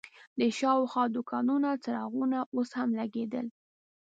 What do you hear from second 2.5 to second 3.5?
اوس هم لګېدل.